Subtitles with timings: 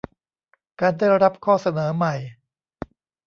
[0.79, 2.13] การได้รับข้อเสนอใหม่